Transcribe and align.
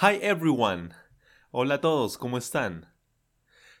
Hi 0.00 0.14
everyone. 0.18 0.94
Hola 1.52 1.74
a 1.74 1.78
todos, 1.78 2.16
¿cómo 2.16 2.36
están? 2.36 2.84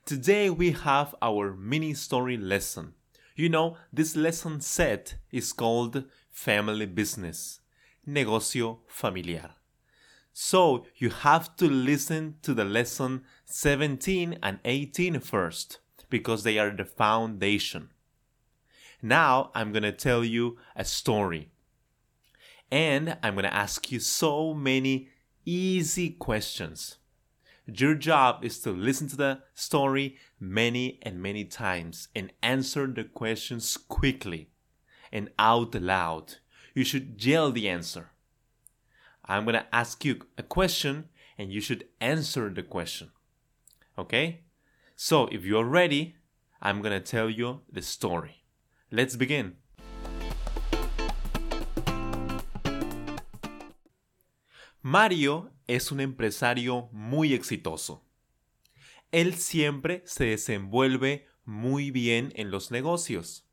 Today 0.04 0.50
we 0.50 0.72
have 0.72 1.14
our 1.22 1.54
mini 1.54 1.94
story 1.94 2.36
lesson. 2.36 2.94
You 3.36 3.48
know, 3.48 3.76
this 3.92 4.16
lesson 4.16 4.60
set 4.60 5.14
is 5.30 5.52
called 5.52 6.06
Family 6.28 6.86
Business, 6.86 7.60
negocio 8.04 8.78
familiar. 8.88 9.50
So 10.32 10.86
you 10.96 11.10
have 11.10 11.54
to 11.58 11.66
listen 11.66 12.38
to 12.42 12.52
the 12.52 12.64
lesson 12.64 13.22
17 13.44 14.38
and 14.42 14.58
18 14.64 15.20
first, 15.20 15.78
because 16.10 16.42
they 16.42 16.58
are 16.58 16.72
the 16.72 16.84
foundation. 16.84 17.90
Now 19.00 19.52
I'm 19.54 19.72
to 19.72 19.92
tell 19.92 20.24
you 20.24 20.56
a 20.74 20.84
story. 20.84 21.52
And 22.72 23.16
I'm 23.22 23.36
to 23.44 23.54
ask 23.54 23.92
you 23.92 24.00
so 24.00 24.52
many 24.52 25.10
easy 25.48 26.10
questions. 26.10 26.98
Your 27.64 27.94
job 27.94 28.44
is 28.44 28.60
to 28.60 28.70
listen 28.70 29.08
to 29.08 29.16
the 29.16 29.40
story 29.54 30.16
many 30.38 30.98
and 31.02 31.22
many 31.22 31.44
times 31.44 32.08
and 32.14 32.32
answer 32.42 32.86
the 32.86 33.04
questions 33.04 33.76
quickly 33.76 34.50
and 35.10 35.30
out 35.38 35.74
loud. 35.74 36.36
You 36.74 36.84
should 36.84 37.24
yell 37.24 37.50
the 37.50 37.68
answer. 37.68 38.10
I'm 39.24 39.44
going 39.44 39.54
to 39.54 39.74
ask 39.74 40.04
you 40.04 40.20
a 40.36 40.42
question 40.42 41.08
and 41.38 41.50
you 41.50 41.62
should 41.62 41.84
answer 42.00 42.50
the 42.50 42.62
question. 42.62 43.10
Okay? 43.96 44.42
So 44.96 45.28
if 45.28 45.44
you're 45.44 45.64
ready, 45.64 46.16
I'm 46.60 46.82
going 46.82 46.98
to 46.98 47.12
tell 47.12 47.30
you 47.30 47.60
the 47.72 47.82
story. 47.82 48.42
Let's 48.90 49.16
begin. 49.16 49.56
Mario 54.90 55.52
es 55.66 55.92
un 55.92 56.00
empresario 56.00 56.88
muy 56.92 57.34
exitoso. 57.34 58.06
Él 59.12 59.34
siempre 59.34 60.02
se 60.06 60.24
desenvuelve 60.24 61.26
muy 61.44 61.90
bien 61.90 62.32
en 62.36 62.50
los 62.50 62.70
negocios. 62.70 63.46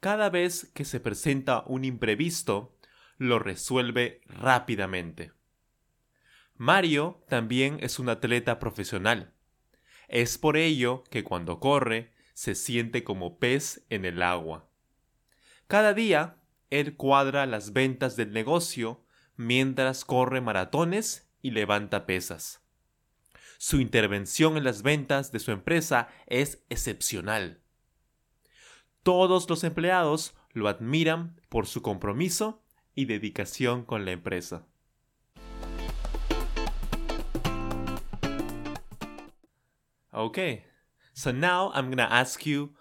Cada 0.00 0.28
vez 0.28 0.70
que 0.74 0.84
se 0.84 1.00
presenta 1.00 1.64
un 1.66 1.86
imprevisto, 1.86 2.76
lo 3.16 3.38
resuelve 3.38 4.20
rápidamente. 4.26 5.32
Mario 6.56 7.24
también 7.30 7.78
es 7.80 7.98
un 7.98 8.10
atleta 8.10 8.58
profesional. 8.58 9.32
Es 10.08 10.36
por 10.36 10.58
ello 10.58 11.04
que 11.10 11.24
cuando 11.24 11.58
corre 11.58 12.12
se 12.34 12.54
siente 12.54 13.02
como 13.02 13.38
pez 13.38 13.86
en 13.88 14.04
el 14.04 14.20
agua. 14.20 14.68
Cada 15.68 15.94
día, 15.94 16.36
él 16.68 16.96
cuadra 16.96 17.46
las 17.46 17.72
ventas 17.72 18.14
del 18.16 18.34
negocio 18.34 19.07
mientras 19.38 20.04
corre 20.04 20.42
maratones 20.42 21.30
y 21.40 21.52
levanta 21.52 22.04
pesas. 22.04 22.60
Su 23.56 23.80
intervención 23.80 24.56
en 24.56 24.64
las 24.64 24.82
ventas 24.82 25.32
de 25.32 25.38
su 25.38 25.52
empresa 25.52 26.08
es 26.26 26.64
excepcional. 26.68 27.62
Todos 29.02 29.48
los 29.48 29.64
empleados 29.64 30.34
lo 30.52 30.68
admiran 30.68 31.40
por 31.48 31.66
su 31.66 31.80
compromiso 31.82 32.62
y 32.94 33.06
dedicación 33.06 33.84
con 33.84 34.04
la 34.04 34.10
empresa. 34.10 34.66
Okay, 40.12 40.64
so 41.14 41.30
now 41.30 41.70
I'm 41.74 41.90
gonna 41.90 42.08
ask 42.10 42.44
you 42.44 42.74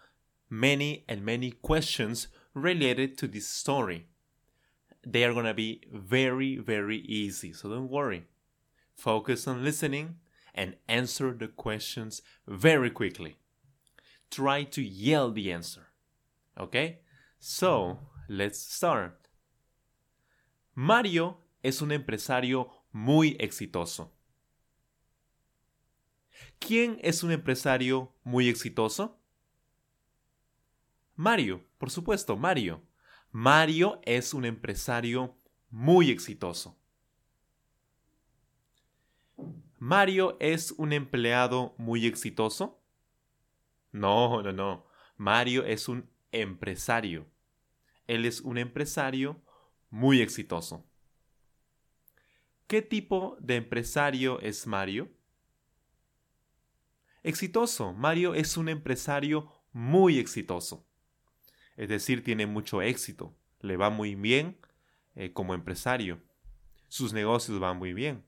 many 0.50 1.06
and 1.08 1.24
many 1.24 1.52
questions 1.52 2.30
related 2.56 3.16
to 3.20 3.28
this 3.28 3.48
story. 3.48 4.08
They 5.10 5.24
are 5.24 5.34
gonna 5.34 5.54
be 5.54 5.82
very, 5.90 6.58
very 6.58 6.98
easy, 6.98 7.54
so 7.54 7.70
don't 7.70 7.90
worry. 7.90 8.26
Focus 8.94 9.48
on 9.48 9.64
listening 9.64 10.16
and 10.54 10.76
answer 10.90 11.32
the 11.32 11.48
questions 11.48 12.22
very 12.46 12.90
quickly. 12.90 13.38
Try 14.30 14.64
to 14.66 14.82
yell 14.82 15.32
the 15.32 15.54
answer. 15.54 15.88
Okay? 16.60 17.00
So, 17.40 18.00
let's 18.28 18.60
start. 18.60 19.30
Mario 20.76 21.38
es 21.64 21.82
un 21.82 21.92
empresario 21.92 22.70
muy 22.92 23.38
exitoso. 23.40 24.12
¿Quién 26.60 27.00
es 27.02 27.24
un 27.24 27.32
empresario 27.32 28.12
muy 28.26 28.50
exitoso? 28.50 29.16
Mario, 31.16 31.62
por 31.80 31.90
supuesto, 31.90 32.36
Mario. 32.36 32.82
Mario 33.32 34.00
es 34.04 34.34
un 34.34 34.46
empresario 34.46 35.38
muy 35.70 36.10
exitoso. 36.10 36.78
¿Mario 39.80 40.38
es 40.40 40.72
un 40.72 40.92
empleado 40.92 41.76
muy 41.78 42.08
exitoso? 42.08 42.82
No, 43.92 44.42
no, 44.42 44.52
no. 44.52 44.88
Mario 45.18 45.66
es 45.66 45.88
un 45.88 46.10
empresario. 46.32 47.28
Él 48.08 48.26
es 48.26 48.42
un 48.42 48.58
empresario 48.58 49.42
muy 49.90 50.22
exitoso. 50.22 50.86
¿Qué 52.66 52.82
tipo 52.82 53.38
de 53.40 53.58
empresario 53.58 54.40
es 54.40 54.66
Mario? 54.66 55.10
Exitoso. 57.24 57.94
Mario 57.94 58.34
es 58.34 58.58
un 58.58 58.70
empresario 58.70 59.52
muy 59.74 60.18
exitoso. 60.18 60.87
Es 61.78 61.90
decir, 61.90 62.24
tiene 62.24 62.48
mucho 62.48 62.82
éxito. 62.82 63.38
Le 63.62 63.78
va 63.78 63.90
muy 63.90 64.16
bien 64.16 64.58
eh, 65.16 65.32
como 65.32 65.54
empresario. 65.54 66.22
Sus 66.90 67.14
negocios 67.14 67.60
van 67.60 67.78
muy 67.78 67.94
bien. 67.94 68.26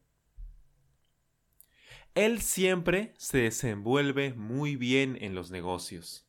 Él 2.16 2.42
siempre 2.42 3.14
se 3.18 3.40
desenvuelve 3.40 4.34
muy 4.34 4.76
bien 4.76 5.18
en 5.22 5.36
los 5.36 5.52
negocios. 5.52 6.28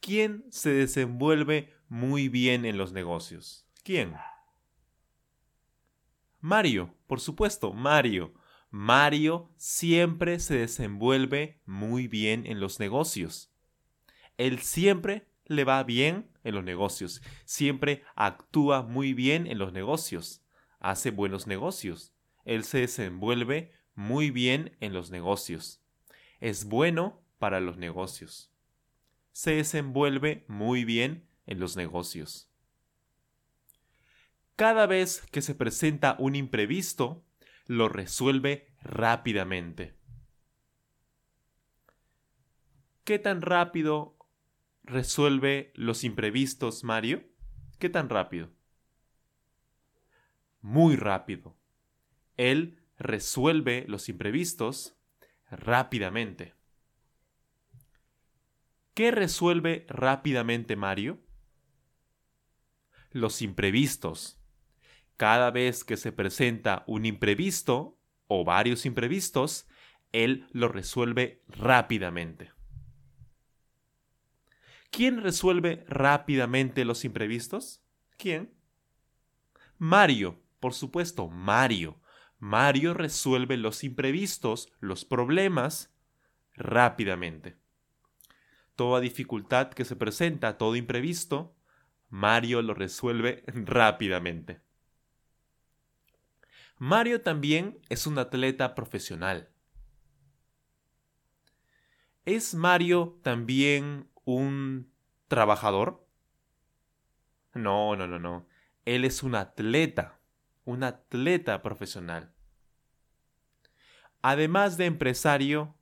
¿Quién 0.00 0.44
se 0.50 0.70
desenvuelve 0.70 1.74
muy 1.88 2.28
bien 2.28 2.64
en 2.64 2.78
los 2.78 2.92
negocios? 2.92 3.66
¿Quién? 3.82 4.14
Mario, 6.40 6.94
por 7.06 7.20
supuesto, 7.20 7.72
Mario. 7.72 8.34
Mario 8.70 9.52
siempre 9.56 10.40
se 10.40 10.56
desenvuelve 10.56 11.60
muy 11.64 12.06
bien 12.06 12.46
en 12.46 12.60
los 12.60 12.78
negocios. 12.78 13.52
Él 14.36 14.60
siempre 14.60 15.27
le 15.48 15.64
va 15.64 15.82
bien 15.82 16.30
en 16.44 16.54
los 16.54 16.62
negocios, 16.62 17.22
siempre 17.44 18.04
actúa 18.14 18.82
muy 18.82 19.14
bien 19.14 19.46
en 19.46 19.58
los 19.58 19.72
negocios, 19.72 20.44
hace 20.78 21.10
buenos 21.10 21.46
negocios. 21.46 22.14
Él 22.44 22.64
se 22.64 22.78
desenvuelve 22.78 23.72
muy 23.94 24.30
bien 24.30 24.76
en 24.80 24.92
los 24.92 25.10
negocios. 25.10 25.82
Es 26.40 26.66
bueno 26.66 27.20
para 27.38 27.60
los 27.60 27.76
negocios. 27.76 28.52
Se 29.32 29.52
desenvuelve 29.52 30.44
muy 30.48 30.84
bien 30.84 31.28
en 31.46 31.60
los 31.60 31.76
negocios. 31.76 32.48
Cada 34.56 34.86
vez 34.86 35.22
que 35.30 35.42
se 35.42 35.54
presenta 35.54 36.16
un 36.18 36.36
imprevisto, 36.36 37.24
lo 37.66 37.88
resuelve 37.88 38.72
rápidamente. 38.82 39.94
¿Qué 43.04 43.18
tan 43.18 43.40
rápido 43.40 44.17
resuelve 44.88 45.70
los 45.74 46.02
imprevistos 46.02 46.82
Mario? 46.82 47.22
¿Qué 47.78 47.88
tan 47.88 48.08
rápido? 48.08 48.50
Muy 50.60 50.96
rápido. 50.96 51.56
Él 52.36 52.82
resuelve 52.98 53.84
los 53.86 54.08
imprevistos 54.08 54.96
rápidamente. 55.50 56.54
¿Qué 58.94 59.10
resuelve 59.10 59.86
rápidamente 59.88 60.74
Mario? 60.74 61.20
Los 63.10 63.42
imprevistos. 63.42 64.40
Cada 65.16 65.50
vez 65.50 65.84
que 65.84 65.96
se 65.96 66.12
presenta 66.12 66.84
un 66.86 67.04
imprevisto 67.04 67.98
o 68.26 68.44
varios 68.44 68.86
imprevistos, 68.86 69.68
él 70.12 70.48
lo 70.52 70.68
resuelve 70.68 71.44
rápidamente. 71.48 72.57
¿Quién 74.90 75.22
resuelve 75.22 75.84
rápidamente 75.88 76.84
los 76.84 77.04
imprevistos? 77.04 77.82
¿Quién? 78.16 78.52
Mario. 79.78 80.40
Por 80.60 80.74
supuesto, 80.74 81.28
Mario. 81.28 82.00
Mario 82.38 82.94
resuelve 82.94 83.56
los 83.56 83.84
imprevistos, 83.84 84.72
los 84.80 85.04
problemas, 85.04 85.94
rápidamente. 86.54 87.56
Toda 88.76 89.00
dificultad 89.00 89.70
que 89.70 89.84
se 89.84 89.96
presenta, 89.96 90.58
todo 90.58 90.76
imprevisto, 90.76 91.56
Mario 92.08 92.62
lo 92.62 92.74
resuelve 92.74 93.44
rápidamente. 93.46 94.60
Mario 96.76 97.22
también 97.22 97.80
es 97.88 98.06
un 98.06 98.18
atleta 98.18 98.74
profesional. 98.74 99.50
¿Es 102.24 102.54
Mario 102.54 103.18
también 103.22 104.07
un 104.34 104.92
trabajador? 105.28 106.06
No, 107.54 107.96
no, 107.96 108.06
no, 108.06 108.18
no. 108.18 108.46
Él 108.84 109.06
es 109.06 109.22
un 109.22 109.34
atleta, 109.34 110.20
un 110.66 110.84
atleta 110.84 111.62
profesional. 111.62 112.34
Además 114.20 114.76
de 114.76 114.84
empresario, 114.84 115.74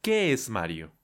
¿qué 0.00 0.32
es 0.32 0.48
Mario? 0.48 0.94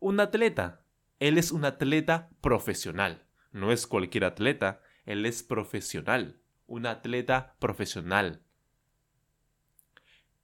Un 0.00 0.18
atleta. 0.18 0.84
Él 1.20 1.38
es 1.38 1.52
un 1.52 1.64
atleta 1.64 2.30
profesional. 2.40 3.28
No 3.52 3.70
es 3.70 3.86
cualquier 3.86 4.24
atleta, 4.24 4.82
él 5.04 5.24
es 5.24 5.44
profesional, 5.44 6.40
un 6.66 6.86
atleta 6.86 7.54
profesional. 7.60 8.42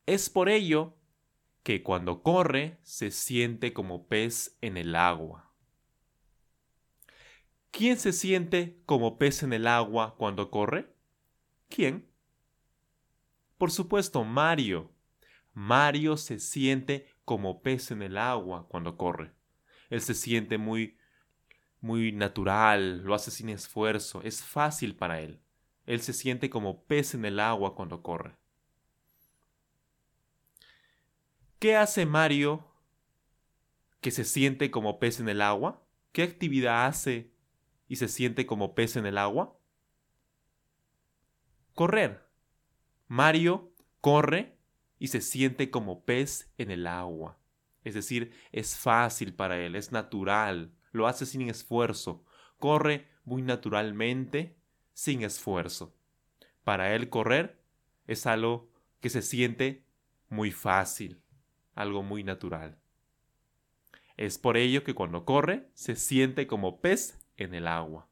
Es 0.07 0.31
por 0.31 0.49
ello 0.49 1.00
que 1.63 1.83
cuando 1.83 2.23
corre 2.23 2.79
se 2.83 3.11
siente 3.11 3.73
como 3.73 4.07
pez 4.07 4.57
en 4.61 4.77
el 4.77 4.95
agua. 4.97 5.53
¿Quién 7.71 7.99
se 7.99 8.13
siente 8.13 8.83
como 8.87 9.19
pez 9.19 9.43
en 9.43 9.53
el 9.53 9.67
agua 9.67 10.17
cuando 10.17 10.51
corre? 10.51 10.93
¿Quién? 11.69 12.11
Por 13.59 13.71
supuesto, 13.71 14.25
Mario. 14.25 14.91
Mario 15.53 16.17
se 16.17 16.41
siente 16.41 17.09
como 17.25 17.63
pez 17.63 17.91
en 17.91 18.03
el 18.03 18.17
agua 18.19 18.67
cuando 18.69 18.97
corre. 18.97 19.33
Él 19.89 20.01
se 20.01 20.15
siente 20.15 20.59
muy 20.59 20.97
muy 21.81 22.13
natural, 22.13 23.03
lo 23.05 23.15
hace 23.15 23.31
sin 23.31 23.49
esfuerzo, 23.49 24.23
es 24.23 24.43
fácil 24.43 24.97
para 24.97 25.21
él. 25.21 25.41
Él 25.87 26.01
se 26.01 26.13
siente 26.13 26.51
como 26.51 26.85
pez 26.85 27.15
en 27.15 27.25
el 27.25 27.41
agua 27.41 27.75
cuando 27.75 28.03
corre. 28.03 28.37
¿Qué 31.61 31.77
hace 31.77 32.07
Mario 32.07 32.67
que 34.01 34.11
se 34.11 34.25
siente 34.25 34.71
como 34.71 34.99
pez 34.99 35.21
en 35.21 35.29
el 35.29 35.43
agua? 35.43 35.87
¿Qué 36.11 36.23
actividad 36.23 36.87
hace 36.87 37.35
y 37.87 37.97
se 37.97 38.09
siente 38.09 38.47
como 38.47 38.75
pez 38.75 38.97
en 38.97 39.05
el 39.05 39.19
agua? 39.19 39.59
Correr. 41.75 42.27
Mario 43.09 43.75
corre 44.01 44.57
y 44.99 45.09
se 45.09 45.21
siente 45.21 45.71
como 45.71 46.07
pez 46.07 46.51
en 46.57 46.71
el 46.71 46.87
agua. 46.87 47.39
Es 47.85 47.93
decir, 47.93 48.33
es 48.53 48.79
fácil 48.79 49.35
para 49.35 49.59
él, 49.59 49.77
es 49.77 49.93
natural, 49.93 50.73
lo 50.93 51.07
hace 51.07 51.27
sin 51.27 51.43
esfuerzo, 51.51 52.25
corre 52.57 53.07
muy 53.25 53.43
naturalmente, 53.43 54.57
sin 54.95 55.25
esfuerzo. 55.25 55.95
Para 56.65 56.95
él 56.95 57.11
correr 57.11 57.61
es 58.07 58.25
algo 58.25 58.73
que 59.01 59.11
se 59.11 59.21
siente 59.21 59.85
muy 60.31 60.53
fácil 60.53 61.21
algo 61.81 62.03
muy 62.03 62.25
natural. 62.25 62.79
Es 64.17 64.39
por 64.39 64.57
ello 64.57 64.85
que 64.85 64.95
cuando 64.95 65.25
corre 65.25 65.71
se 65.75 65.97
siente 65.97 66.47
como 66.47 66.81
pez 66.81 67.19
en 67.37 67.55
el 67.55 67.67
agua. 67.67 68.09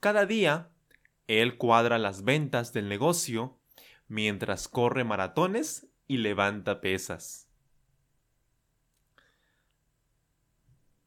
Cada 0.00 0.26
día, 0.26 0.70
él 1.28 1.56
cuadra 1.56 1.98
las 1.98 2.24
ventas 2.24 2.72
del 2.72 2.88
negocio 2.88 3.58
mientras 4.08 4.66
corre 4.66 5.04
maratones 5.04 5.86
y 6.08 6.16
levanta 6.16 6.80
pesas. 6.80 7.48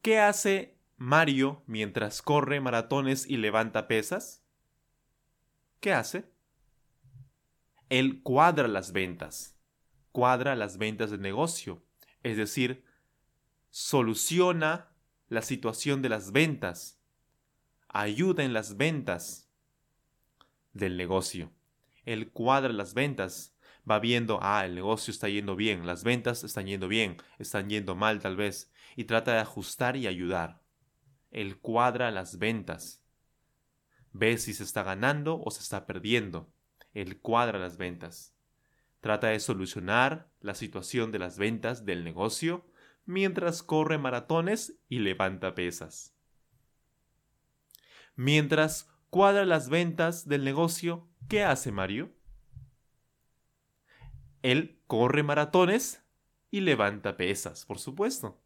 ¿Qué 0.00 0.20
hace 0.20 0.78
Mario 0.96 1.62
mientras 1.66 2.22
corre 2.22 2.60
maratones 2.60 3.26
y 3.26 3.36
levanta 3.36 3.88
pesas? 3.88 4.42
¿Qué 5.80 5.92
hace? 5.92 6.30
Él 7.90 8.22
cuadra 8.22 8.68
las 8.68 8.92
ventas 8.92 9.53
cuadra 10.14 10.54
las 10.54 10.78
ventas 10.78 11.10
del 11.10 11.20
negocio, 11.22 11.82
es 12.22 12.36
decir, 12.36 12.84
soluciona 13.70 14.94
la 15.26 15.42
situación 15.42 16.02
de 16.02 16.08
las 16.08 16.30
ventas, 16.30 17.00
ayuda 17.88 18.44
en 18.44 18.52
las 18.52 18.76
ventas 18.76 19.50
del 20.72 20.96
negocio. 20.96 21.50
Él 22.04 22.30
cuadra 22.30 22.72
las 22.72 22.94
ventas, 22.94 23.56
va 23.90 23.98
viendo, 23.98 24.38
ah, 24.40 24.64
el 24.64 24.76
negocio 24.76 25.10
está 25.10 25.28
yendo 25.28 25.56
bien, 25.56 25.84
las 25.84 26.04
ventas 26.04 26.44
están 26.44 26.66
yendo 26.66 26.86
bien, 26.86 27.16
están 27.40 27.68
yendo 27.68 27.96
mal 27.96 28.20
tal 28.20 28.36
vez, 28.36 28.72
y 28.94 29.06
trata 29.06 29.32
de 29.32 29.40
ajustar 29.40 29.96
y 29.96 30.06
ayudar. 30.06 30.62
Él 31.32 31.58
cuadra 31.58 32.12
las 32.12 32.38
ventas. 32.38 33.02
Ve 34.12 34.38
si 34.38 34.54
se 34.54 34.62
está 34.62 34.84
ganando 34.84 35.42
o 35.42 35.50
se 35.50 35.60
está 35.60 35.86
perdiendo. 35.86 36.52
Él 36.92 37.18
cuadra 37.20 37.58
las 37.58 37.78
ventas. 37.78 38.33
Trata 39.04 39.26
de 39.26 39.38
solucionar 39.38 40.30
la 40.40 40.54
situación 40.54 41.12
de 41.12 41.18
las 41.18 41.36
ventas 41.36 41.84
del 41.84 42.04
negocio 42.04 42.64
mientras 43.04 43.62
corre 43.62 43.98
maratones 43.98 44.78
y 44.88 45.00
levanta 45.00 45.54
pesas. 45.54 46.16
Mientras 48.16 48.90
cuadra 49.10 49.44
las 49.44 49.68
ventas 49.68 50.26
del 50.26 50.42
negocio, 50.42 51.06
¿qué 51.28 51.44
hace 51.44 51.70
Mario? 51.70 52.14
Él 54.40 54.80
corre 54.86 55.22
maratones 55.22 56.02
y 56.50 56.60
levanta 56.60 57.18
pesas, 57.18 57.66
por 57.66 57.78
supuesto. 57.78 58.40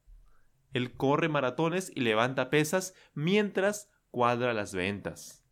Él 0.73 0.97
corre 0.97 1.29
maratones 1.29 1.93
y 1.95 2.01
levanta 2.01 2.51
pesas 2.51 2.97
mientras 3.15 3.93
cuadra 4.11 4.53
las 4.55 4.75
ventas. 4.75 5.48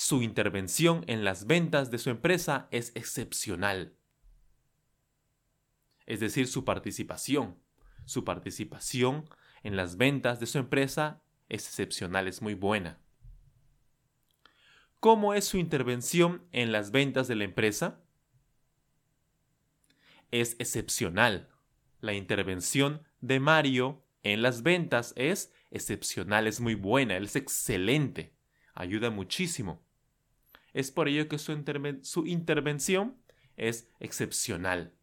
Su 0.00 0.22
intervención 0.22 1.02
en 1.08 1.24
las 1.24 1.48
ventas 1.48 1.90
de 1.90 1.98
su 1.98 2.08
empresa 2.08 2.68
es 2.70 2.92
excepcional. 2.94 3.96
Es 6.06 6.20
decir, 6.20 6.46
su 6.46 6.64
participación. 6.64 7.58
Su 8.04 8.24
participación 8.24 9.28
en 9.64 9.74
las 9.74 9.96
ventas 9.96 10.38
de 10.38 10.46
su 10.46 10.58
empresa 10.58 11.20
es 11.48 11.66
excepcional, 11.66 12.28
es 12.28 12.42
muy 12.42 12.54
buena. 12.54 13.00
¿Cómo 15.00 15.34
es 15.34 15.46
su 15.46 15.58
intervención 15.58 16.46
en 16.52 16.70
las 16.70 16.92
ventas 16.92 17.26
de 17.26 17.34
la 17.34 17.42
empresa? 17.42 18.00
Es 20.30 20.54
excepcional. 20.60 21.48
La 22.00 22.12
intervención 22.12 23.02
de 23.20 23.40
Mario 23.40 24.04
en 24.22 24.42
las 24.42 24.62
ventas 24.62 25.12
es 25.16 25.52
excepcional, 25.72 26.46
es 26.46 26.60
muy 26.60 26.76
buena, 26.76 27.16
es 27.16 27.34
excelente, 27.34 28.32
ayuda 28.74 29.10
muchísimo. 29.10 29.87
Es 30.78 30.92
por 30.92 31.08
ello 31.08 31.26
que 31.26 31.38
su, 31.38 31.50
intervención 32.24 33.20
es 33.56 33.88
excepcional. 33.98 34.94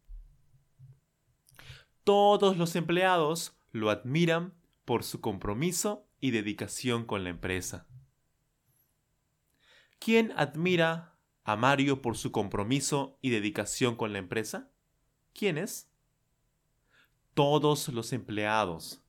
Todos 2.02 2.56
los 2.56 2.76
empleados 2.76 3.60
lo 3.72 3.90
admiran 3.90 4.54
por 4.86 5.04
su 5.04 5.20
compromiso 5.20 6.08
y 6.18 6.30
dedicación 6.30 7.04
con 7.04 7.24
la 7.24 7.28
empresa. 7.28 7.86
¿Quién 9.98 10.32
admira 10.34 11.18
a 11.44 11.56
Mario 11.56 12.00
por 12.00 12.16
su 12.16 12.32
compromiso 12.32 13.18
y 13.20 13.28
dedicación 13.28 13.96
con 13.96 14.14
la 14.14 14.18
empresa? 14.18 14.72
¿Quién 15.34 15.58
es? 15.58 15.92
Todos 17.34 17.88
los 17.88 18.14
empleados. 18.14 19.04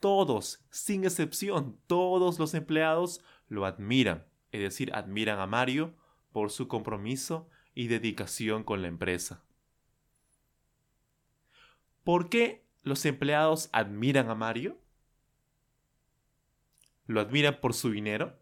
Todos, 0.00 0.64
sin 0.72 1.04
excepción, 1.04 1.78
todos 1.86 2.40
los 2.40 2.54
empleados 2.54 3.20
lo 3.46 3.64
admiran 3.64 4.26
es 4.52 4.60
decir, 4.60 4.92
admiran 4.94 5.38
a 5.40 5.46
Mario 5.46 5.94
por 6.38 6.52
su 6.52 6.68
compromiso 6.68 7.50
y 7.74 7.88
dedicación 7.88 8.62
con 8.62 8.80
la 8.80 8.86
empresa. 8.86 9.42
¿Por 12.04 12.28
qué 12.28 12.64
los 12.84 13.04
empleados 13.06 13.70
admiran 13.72 14.30
a 14.30 14.36
Mario? 14.36 14.78
¿Lo 17.08 17.20
admiran 17.20 17.58
por 17.60 17.74
su 17.74 17.90
dinero? 17.90 18.38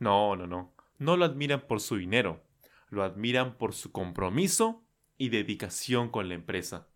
No, 0.00 0.34
no, 0.34 0.48
no. 0.48 0.74
No 0.98 1.16
lo 1.16 1.24
admiran 1.24 1.68
por 1.68 1.80
su 1.80 1.98
dinero. 1.98 2.42
Lo 2.88 3.04
admiran 3.04 3.56
por 3.56 3.72
su 3.72 3.92
compromiso 3.92 4.84
y 5.16 5.28
dedicación 5.28 6.10
con 6.10 6.28
la 6.28 6.34
empresa. 6.34 6.88